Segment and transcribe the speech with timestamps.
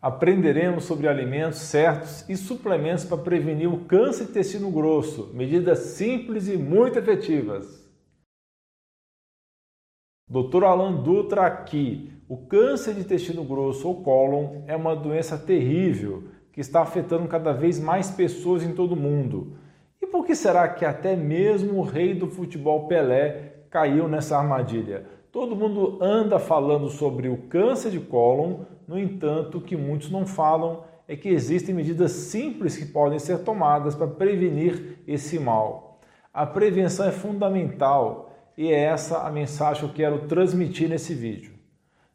[0.00, 6.46] Aprenderemos sobre alimentos certos e suplementos para prevenir o câncer de intestino grosso, medidas simples
[6.46, 7.88] e muito efetivas.
[10.28, 10.64] Dr.
[10.64, 12.12] Alan Dutra aqui.
[12.28, 17.52] O câncer de intestino grosso ou cólon é uma doença terrível que está afetando cada
[17.52, 19.56] vez mais pessoas em todo o mundo.
[20.00, 25.04] E por que será que até mesmo o rei do futebol Pelé caiu nessa armadilha?
[25.30, 30.26] Todo mundo anda falando sobre o câncer de cólon, no entanto, o que muitos não
[30.26, 36.00] falam é que existem medidas simples que podem ser tomadas para prevenir esse mal.
[36.32, 41.52] A prevenção é fundamental e é essa a mensagem que eu quero transmitir nesse vídeo.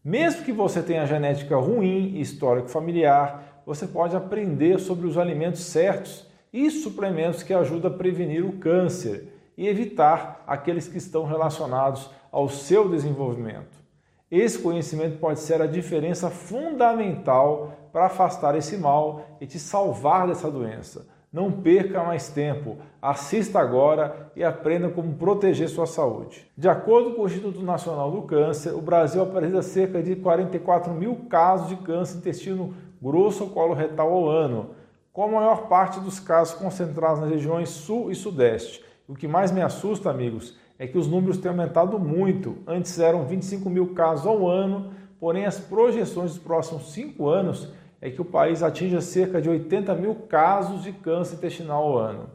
[0.03, 5.61] Mesmo que você tenha genética ruim e histórico familiar, você pode aprender sobre os alimentos
[5.61, 12.09] certos e suplementos que ajudam a prevenir o câncer e evitar aqueles que estão relacionados
[12.31, 13.83] ao seu desenvolvimento.
[14.29, 20.49] Esse conhecimento pode ser a diferença fundamental para afastar esse mal e te salvar dessa
[20.49, 21.05] doença.
[21.31, 26.47] Não perca mais tempo, assista agora e aprenda como proteger sua saúde.
[26.55, 31.25] De acordo com o Instituto Nacional do Câncer, o Brasil apresenta cerca de 44 mil
[31.29, 34.71] casos de câncer intestino grosso ou colo retal ao ano,
[35.11, 38.83] com a maior parte dos casos concentrados nas regiões sul e sudeste.
[39.07, 42.57] O que mais me assusta, amigos, é que os números têm aumentado muito.
[42.65, 48.09] Antes eram 25 mil casos ao ano, porém as projeções dos próximos cinco anos é
[48.09, 52.29] que o país atinja cerca de 80 mil casos de câncer intestinal ao ano.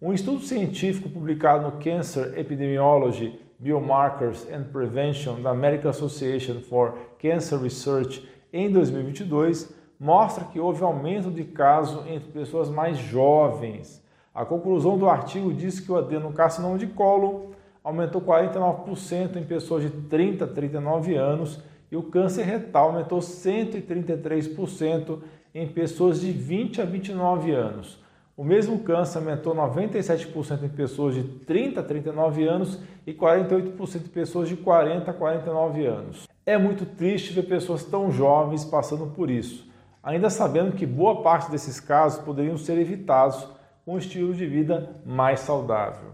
[0.00, 7.58] Um estudo científico publicado no Cancer Epidemiology, Biomarkers and Prevention da American Association for Cancer
[7.58, 14.03] Research em 2022 mostra que houve aumento de casos entre pessoas mais jovens.
[14.34, 17.52] A conclusão do artigo diz que o adenocarcinoma de colo
[17.84, 21.60] aumentou 49% em pessoas de 30 a 39 anos
[21.92, 25.20] e o câncer retal aumentou 133%
[25.54, 28.02] em pessoas de 20 a 29 anos.
[28.36, 34.08] O mesmo câncer aumentou 97% em pessoas de 30 a 39 anos e 48% em
[34.08, 36.26] pessoas de 40 a 49 anos.
[36.44, 39.70] É muito triste ver pessoas tão jovens passando por isso,
[40.02, 43.53] ainda sabendo que boa parte desses casos poderiam ser evitados
[43.86, 46.12] um estilo de vida mais saudável.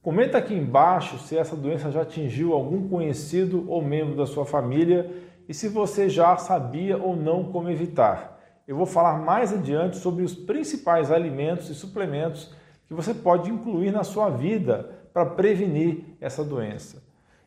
[0.00, 5.10] Comenta aqui embaixo se essa doença já atingiu algum conhecido ou membro da sua família
[5.48, 8.40] e se você já sabia ou não como evitar.
[8.66, 12.54] Eu vou falar mais adiante sobre os principais alimentos e suplementos
[12.86, 17.02] que você pode incluir na sua vida para prevenir essa doença.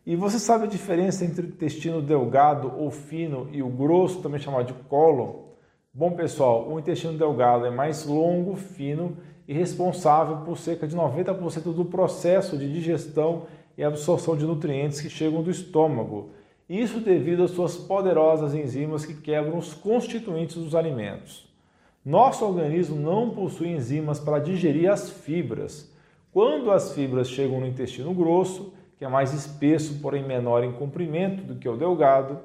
[0.06, 4.40] E você sabe a diferença entre o intestino delgado ou fino e o grosso, também
[4.40, 5.48] chamado de cólon?
[5.98, 11.74] Bom, pessoal, o intestino delgado é mais longo, fino e responsável por cerca de 90%
[11.74, 16.30] do processo de digestão e absorção de nutrientes que chegam do estômago.
[16.70, 21.52] Isso devido às suas poderosas enzimas que quebram os constituintes dos alimentos.
[22.06, 25.92] Nosso organismo não possui enzimas para digerir as fibras.
[26.32, 31.42] Quando as fibras chegam no intestino grosso, que é mais espesso, porém menor em comprimento
[31.42, 32.38] do que o delgado,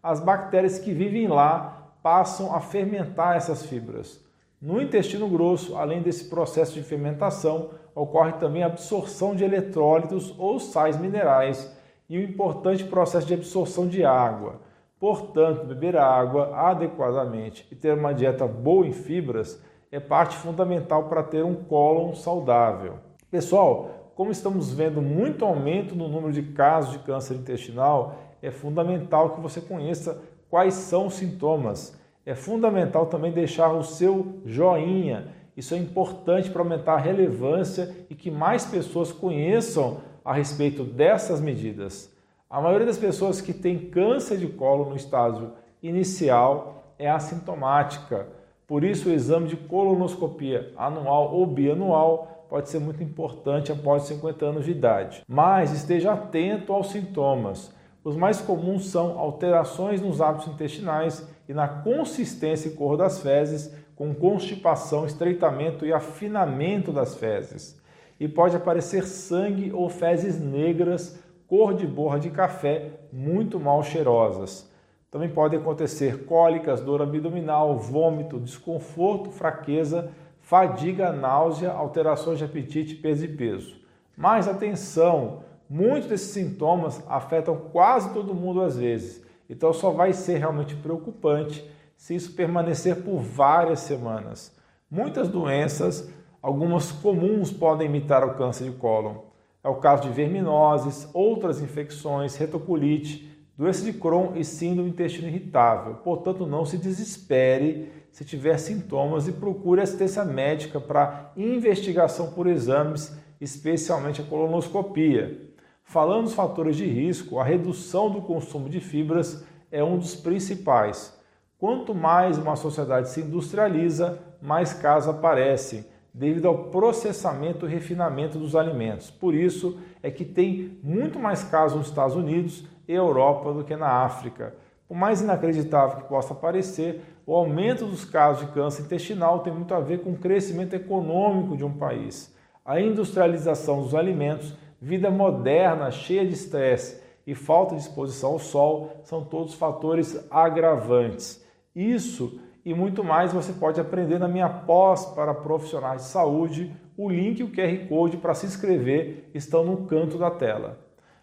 [0.00, 4.24] as bactérias que vivem lá passam a fermentar essas fibras.
[4.60, 10.60] No intestino grosso, além desse processo de fermentação, ocorre também a absorção de eletrólitos ou
[10.60, 11.74] sais minerais
[12.08, 14.60] e o importante processo de absorção de água.
[14.98, 21.22] Portanto, beber água adequadamente e ter uma dieta boa em fibras é parte fundamental para
[21.22, 22.98] ter um cólon saudável.
[23.30, 29.30] Pessoal, como estamos vendo muito aumento no número de casos de câncer intestinal, é fundamental
[29.30, 35.28] que você conheça quais são os sintomas é fundamental também deixar o seu joinha.
[35.56, 41.40] Isso é importante para aumentar a relevância e que mais pessoas conheçam a respeito dessas
[41.40, 42.14] medidas.
[42.48, 45.52] A maioria das pessoas que tem câncer de colo no estágio
[45.82, 48.28] inicial é assintomática.
[48.66, 54.44] Por isso, o exame de colonoscopia anual ou bianual pode ser muito importante após 50
[54.44, 55.22] anos de idade.
[55.26, 57.72] Mas esteja atento aos sintomas.
[58.02, 63.74] Os mais comuns são alterações nos hábitos intestinais e na consistência e cor das fezes,
[63.94, 67.78] com constipação, estreitamento e afinamento das fezes.
[68.18, 74.70] E pode aparecer sangue ou fezes negras, cor de borra de café, muito mal cheirosas.
[75.10, 80.10] Também pode acontecer cólicas, dor abdominal, vômito, desconforto, fraqueza,
[80.40, 83.76] fadiga, náusea, alterações de apetite, peso e peso.
[84.16, 85.40] Mas atenção,
[85.72, 91.64] Muitos desses sintomas afetam quase todo mundo às vezes, então só vai ser realmente preocupante
[91.96, 94.52] se isso permanecer por várias semanas.
[94.90, 96.10] Muitas doenças,
[96.42, 99.18] algumas comuns, podem imitar o câncer de cólon.
[99.62, 105.28] É o caso de verminoses, outras infecções, retocolite, doença de Crohn e síndrome do intestino
[105.28, 105.94] irritável.
[106.02, 113.16] Portanto, não se desespere se tiver sintomas e procure assistência médica para investigação por exames,
[113.40, 115.49] especialmente a colonoscopia.
[115.90, 121.20] Falando dos fatores de risco, a redução do consumo de fibras é um dos principais.
[121.58, 125.84] Quanto mais uma sociedade se industrializa, mais casos aparecem,
[126.14, 129.10] devido ao processamento e refinamento dos alimentos.
[129.10, 133.74] Por isso é que tem muito mais casos nos Estados Unidos e Europa do que
[133.74, 134.54] na África.
[134.86, 139.74] Por mais inacreditável que possa parecer, o aumento dos casos de câncer intestinal tem muito
[139.74, 142.32] a ver com o crescimento econômico de um país.
[142.64, 149.00] A industrialização dos alimentos, vida moderna cheia de estresse e falta de exposição ao sol
[149.04, 151.44] são todos fatores agravantes.
[151.74, 156.74] Isso e muito mais você pode aprender na minha pós para profissionais de saúde.
[156.96, 160.78] O link e o QR Code para se inscrever estão no canto da tela.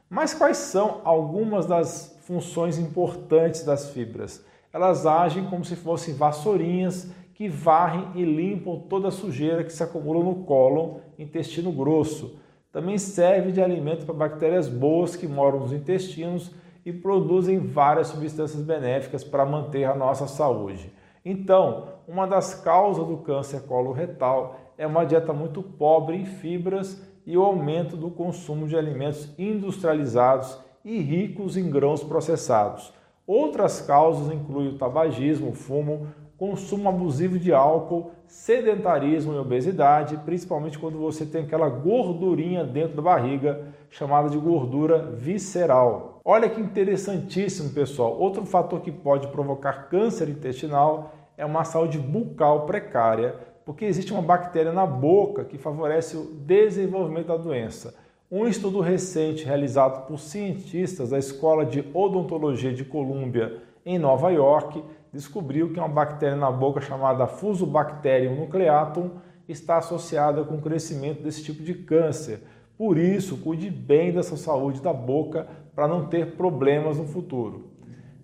[0.10, 4.44] Mas quais são algumas das funções importantes das fibras?
[4.71, 9.83] Elas agem como se fossem vassourinhas que varrem e limpam toda a sujeira que se
[9.83, 12.39] acumula no cólon, intestino grosso.
[12.71, 16.53] Também serve de alimento para bactérias boas que moram nos intestinos
[16.85, 20.91] e produzem várias substâncias benéficas para manter a nossa saúde.
[21.25, 27.37] Então, uma das causas do câncer coloretal é uma dieta muito pobre em fibras e
[27.37, 32.93] o aumento do consumo de alimentos industrializados e ricos em grãos processados.
[33.25, 36.07] Outras causas incluem o tabagismo, o fumo,
[36.38, 43.01] consumo abusivo de álcool, sedentarismo e obesidade, principalmente quando você tem aquela gordurinha dentro da
[43.01, 46.22] barriga, chamada de gordura visceral.
[46.24, 48.18] Olha que interessantíssimo, pessoal.
[48.19, 53.36] Outro fator que pode provocar câncer intestinal é uma saúde bucal precária,
[53.66, 57.95] porque existe uma bactéria na boca que favorece o desenvolvimento da doença.
[58.30, 64.84] Um estudo recente realizado por cientistas da Escola de Odontologia de Colômbia em Nova York
[65.17, 69.09] descobriu que uma bactéria na boca chamada Fusobacterium nucleatum
[69.49, 72.43] está associada com o crescimento desse tipo de câncer.
[72.77, 77.71] Por isso, cuide bem da sua saúde da boca para não ter problemas no futuro.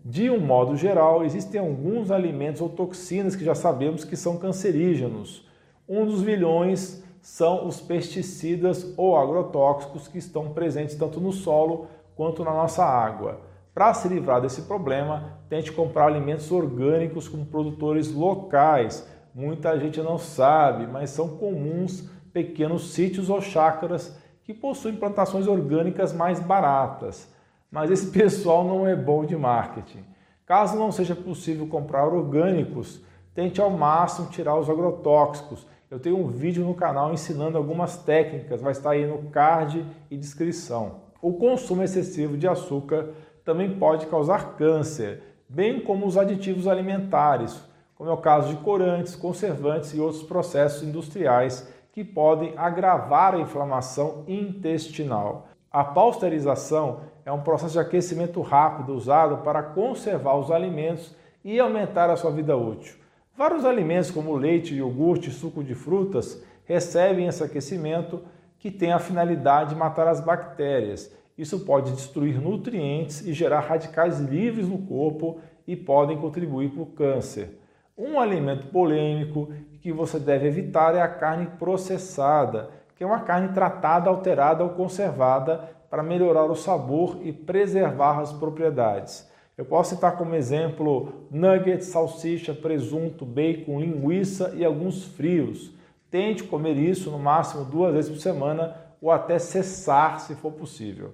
[0.06, 5.48] De um modo geral, existem alguns alimentos ou toxinas que já sabemos que são cancerígenos.
[5.90, 12.44] Um dos vilões são os pesticidas ou agrotóxicos que estão presentes tanto no solo quanto
[12.44, 13.53] na nossa água.
[13.74, 19.08] Para se livrar desse problema, tente comprar alimentos orgânicos com produtores locais.
[19.34, 26.14] Muita gente não sabe, mas são comuns pequenos sítios ou chácaras que possuem plantações orgânicas
[26.14, 27.34] mais baratas
[27.74, 30.06] mas esse pessoal não é bom de marketing.
[30.46, 33.02] Caso não seja possível comprar orgânicos,
[33.34, 35.66] tente ao máximo tirar os agrotóxicos.
[35.90, 40.18] Eu tenho um vídeo no canal ensinando algumas técnicas, vai estar aí no card e
[40.18, 41.02] descrição.
[41.22, 43.10] O consumo excessivo de açúcar
[43.44, 47.62] também pode causar câncer, bem como os aditivos alimentares,
[47.96, 53.40] como é o caso de corantes, conservantes e outros processos industriais que podem agravar a
[53.40, 55.48] inflamação intestinal.
[55.72, 62.10] A pasteurização é um processo de aquecimento rápido usado para conservar os alimentos e aumentar
[62.10, 62.96] a sua vida útil.
[63.36, 68.22] Vários alimentos, como leite, iogurte e suco de frutas, recebem esse aquecimento
[68.60, 71.12] que tem a finalidade de matar as bactérias.
[71.38, 76.88] Isso pode destruir nutrientes e gerar radicais livres no corpo e podem contribuir para o
[76.88, 77.60] câncer.
[77.98, 83.50] Um alimento polêmico que você deve evitar é a carne processada, que é uma carne
[83.50, 89.30] tratada, alterada ou conservada para melhorar o sabor e preservar as propriedades.
[89.56, 95.72] Eu posso citar como exemplo nuggets, salsicha, presunto, bacon, linguiça e alguns frios.
[96.10, 101.14] Tente comer isso no máximo duas vezes por semana ou até cessar se for possível.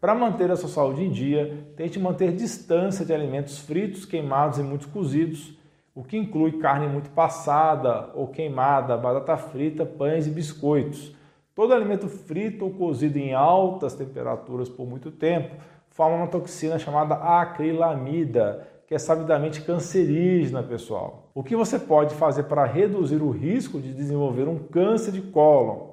[0.00, 4.62] Para manter a sua saúde em dia, tente manter distância de alimentos fritos, queimados e
[4.62, 5.58] muito cozidos,
[5.92, 11.12] o que inclui carne muito passada ou queimada, batata frita, pães e biscoitos.
[11.52, 15.56] Todo alimento frito ou cozido em altas temperaturas por muito tempo
[15.90, 21.28] forma uma toxina chamada acrilamida, que é sabidamente cancerígena, pessoal.
[21.34, 25.88] O que você pode fazer para reduzir o risco de desenvolver um câncer de cólon?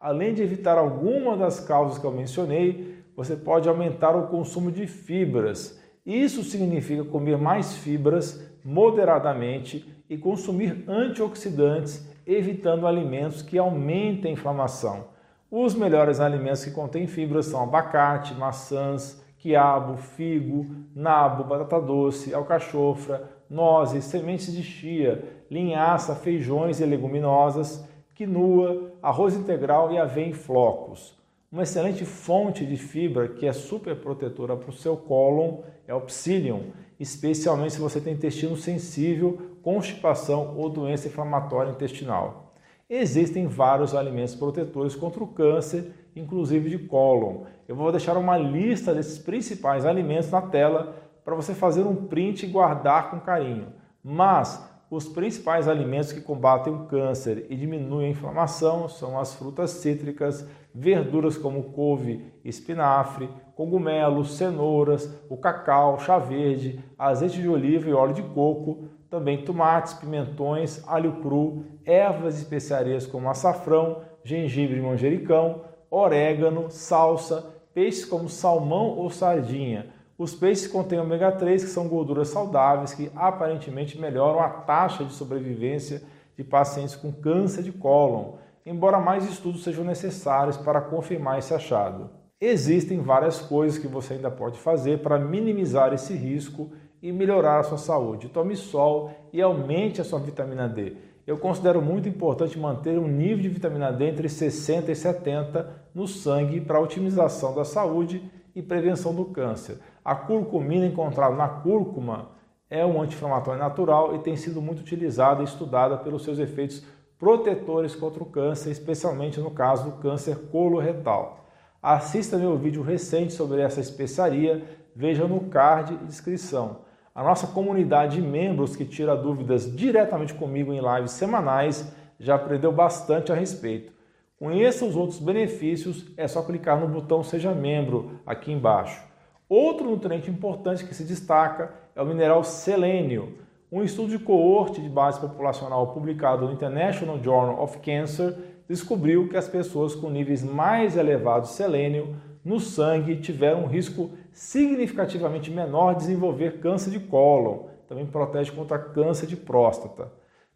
[0.00, 4.86] Além de evitar alguma das causas que eu mencionei, você pode aumentar o consumo de
[4.86, 5.80] fibras.
[6.04, 15.08] Isso significa comer mais fibras moderadamente e consumir antioxidantes evitando alimentos que aumentem a inflamação.
[15.50, 23.28] Os melhores alimentos que contêm fibras são abacate, maçãs, quiabo, figo, nabo, batata doce, alcachofra,
[23.48, 31.19] nozes, sementes de chia, linhaça, feijões e leguminosas, quinua, arroz integral e aveia em flocos.
[31.52, 36.00] Uma excelente fonte de fibra que é super protetora para o seu cólon é o
[36.02, 42.54] psyllium, especialmente se você tem intestino sensível, constipação ou doença inflamatória intestinal.
[42.88, 47.42] Existem vários alimentos protetores contra o câncer, inclusive de cólon.
[47.66, 52.46] Eu vou deixar uma lista desses principais alimentos na tela para você fazer um print
[52.46, 53.72] e guardar com carinho.
[54.04, 59.70] Mas os principais alimentos que combatem o câncer e diminuem a inflamação são as frutas
[59.70, 60.44] cítricas,
[60.74, 68.14] verduras como couve, espinafre, cogumelos, cenouras, o cacau, chá verde, azeite de oliva e óleo
[68.14, 75.62] de coco, também tomates, pimentões, alho cru, ervas e especiarias como açafrão, gengibre e manjericão,
[75.88, 79.99] orégano, salsa, peixes como salmão ou sardinha.
[80.20, 85.14] Os peixes contêm ômega 3, que são gorduras saudáveis que aparentemente melhoram a taxa de
[85.14, 86.02] sobrevivência
[86.36, 88.34] de pacientes com câncer de cólon
[88.64, 92.10] embora mais estudos sejam necessários para confirmar esse achado.
[92.40, 96.70] Existem várias coisas que você ainda pode fazer para minimizar esse risco
[97.02, 98.28] e melhorar a sua saúde.
[98.28, 100.96] Tome sol e aumente a sua vitamina D.
[101.26, 106.08] Eu considero muito importante manter um nível de vitamina D entre 60 e 70 no
[106.08, 108.22] sangue para a otimização da saúde
[108.54, 109.78] e prevenção do câncer.
[110.04, 112.30] A curcumina encontrada na cúrcuma
[112.68, 116.84] é um anti-inflamatório natural e tem sido muito utilizada e estudada pelos seus efeitos
[117.18, 121.44] protetores contra o câncer, especialmente no caso do câncer coloretal.
[121.82, 124.62] Assista meu vídeo recente sobre essa especiaria,
[124.94, 126.78] veja no card e descrição.
[127.14, 132.70] A nossa comunidade de membros que tira dúvidas diretamente comigo em lives semanais já aprendeu
[132.70, 133.92] bastante a respeito.
[134.40, 139.00] Conheça os outros benefícios, é só clicar no botão Seja Membro aqui embaixo.
[139.48, 143.38] Outro nutriente importante que se destaca é o mineral selênio
[143.72, 148.36] um estudo de coorte de base populacional publicado no International Journal of Cancer
[148.68, 154.10] descobriu que as pessoas com níveis mais elevados de selênio no sangue tiveram um risco
[154.32, 157.68] significativamente menor de desenvolver câncer de cólon.
[157.88, 160.10] Também protege contra câncer de próstata.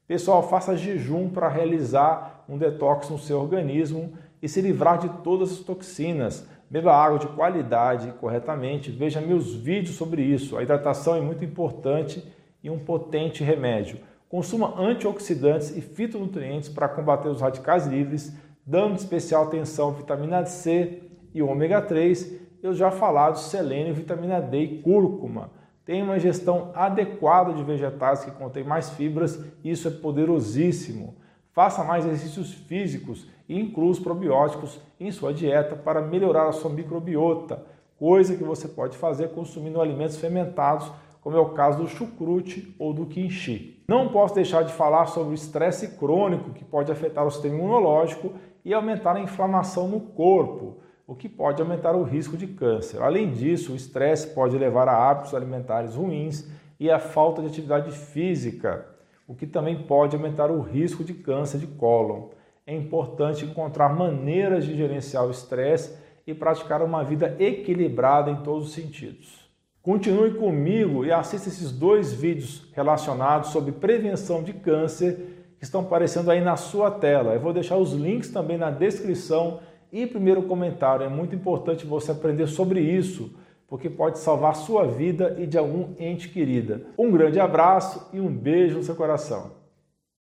[0.06, 5.52] Pessoal, faça jejum para realizar um detox no seu organismo e se livrar de todas
[5.52, 6.46] as toxinas.
[6.68, 8.90] Beba água de qualidade corretamente.
[8.90, 10.58] Veja meus vídeos sobre isso.
[10.58, 12.22] A hidratação é muito importante
[12.62, 13.98] e um potente remédio.
[14.28, 21.02] Consuma antioxidantes e fitonutrientes para combater os radicais livres, dando especial atenção à vitamina C
[21.32, 25.50] e ômega 3, eu já falado selênio, vitamina D e cúrcuma.
[25.84, 31.16] Tem uma ingestão adequada de vegetais que contém mais fibras, isso é poderosíssimo.
[31.52, 36.70] Faça mais exercícios físicos e inclua os probióticos em sua dieta para melhorar a sua
[36.70, 37.62] microbiota,
[37.98, 40.90] coisa que você pode fazer consumindo alimentos fermentados
[41.24, 43.82] como é o caso do chucrute ou do quinchi.
[43.88, 48.34] Não posso deixar de falar sobre o estresse crônico que pode afetar o sistema imunológico
[48.62, 53.02] e aumentar a inflamação no corpo, o que pode aumentar o risco de câncer.
[53.02, 56.48] Além disso, o estresse pode levar a hábitos alimentares ruins
[56.80, 58.86] e a falta de atividade física,
[59.26, 62.28] o que também pode aumentar o risco de câncer de cólon.
[62.66, 65.94] É importante encontrar maneiras de gerenciar o estresse
[66.26, 69.44] e praticar uma vida equilibrada em todos os sentidos.
[69.82, 76.30] Continue comigo e assista esses dois vídeos relacionados sobre prevenção de câncer que estão aparecendo
[76.30, 77.34] aí na sua tela.
[77.34, 79.60] Eu vou deixar os links também na descrição
[79.94, 81.06] e primeiro comentário.
[81.06, 83.32] É muito importante você aprender sobre isso,
[83.68, 86.82] porque pode salvar sua vida e de algum ente querida.
[86.98, 89.63] Um grande abraço e um beijo no seu coração.